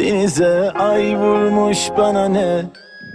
[0.00, 2.62] Denize ay vurmuş bana ne?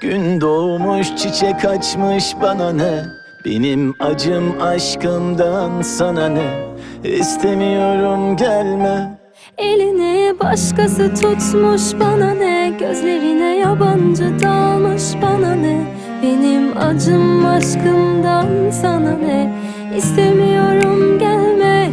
[0.01, 3.03] Gün doğmuş çiçek açmış bana ne?
[3.45, 6.65] Benim acım aşkımdan sana ne?
[7.03, 9.17] İstemiyorum gelme.
[9.57, 12.73] Elini başkası tutmuş bana ne?
[12.79, 15.81] Gözlerine yabancı dalmış bana ne?
[16.23, 19.53] Benim acım aşkımdan sana ne?
[19.97, 21.89] İstemiyorum gelme.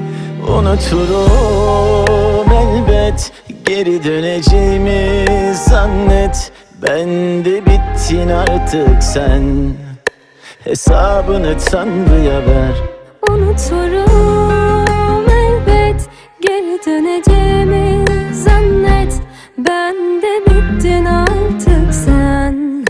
[0.58, 3.32] Unuturum elbet
[3.64, 5.24] Geri döneceğimi
[5.68, 6.52] zannet.
[6.82, 7.08] Ben
[7.44, 9.74] de bittin artık sen.
[10.64, 12.74] Hesabını Tanrı'ya ver.
[13.28, 14.06] Unuturum
[15.28, 16.08] elbet
[16.40, 18.04] Geri döneceğimi
[18.34, 19.14] zannet.
[19.58, 22.84] Ben de bittin artık sen.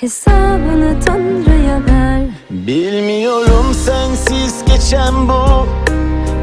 [0.00, 2.22] Hesabını Tanrı'ya ver.
[2.50, 5.66] Bilmiyorum sensiz geçen bu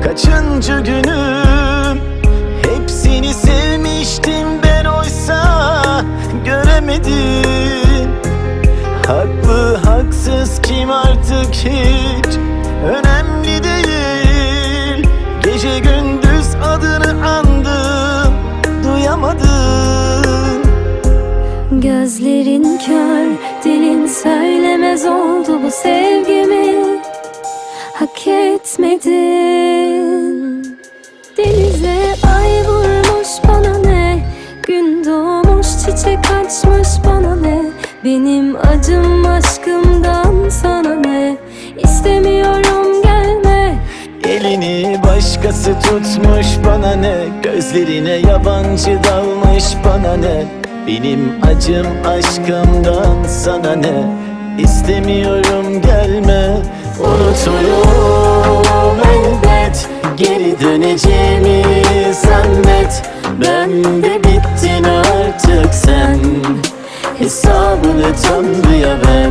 [0.03, 1.68] Kaçıncı günüm
[3.09, 5.41] Hepsini sevmiştim ben oysa
[6.45, 8.11] Göremedim.
[9.07, 12.35] Haklı haksız kim artık hiç
[12.85, 15.07] Önemli değil.
[15.43, 18.33] Gece gündüz adını andım
[18.83, 20.61] Duyamadım.
[21.71, 23.25] Gözlerin kör,
[23.63, 26.99] dilin söylemez oldu bu sevgimi.
[27.93, 29.98] Hak etmedin
[38.09, 41.38] Benim acım aşkımdan sana ne?
[41.77, 43.75] İstemiyorum gelme.
[44.23, 47.15] Elini başkası tutmuş bana ne?
[47.43, 50.45] Gözlerine yabancı dalmış bana ne?
[50.87, 54.03] Benim acım aşkımdan sana ne?
[54.59, 56.57] İstemiyorum gelme.
[56.99, 58.63] Unuturum
[59.05, 59.48] elbet
[68.27, 69.30] Tanrı'ya ver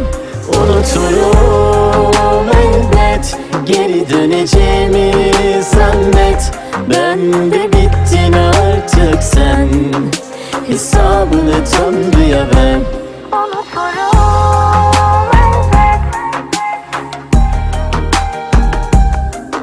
[0.48, 2.46] Unuturum.
[2.50, 5.12] Elbet Geri döneceğimi
[5.62, 6.52] zannet.
[6.90, 7.18] Ben
[7.52, 9.68] de bittin artık sen.
[10.66, 12.78] Hesabını Tanrı'ya ver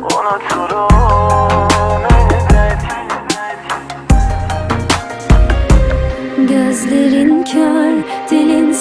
[0.02, 0.90] Unuturum.
[6.50, 7.94] Gözlerin kör,
[8.30, 8.72] dilin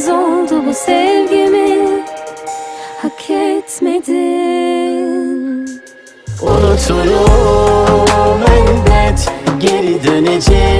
[0.00, 2.02] söylemez oldu bu sevgimi.
[3.02, 4.22] Hak etmedin.
[6.42, 8.06] Unuturum
[8.42, 10.71] elbet Geri döneceğimi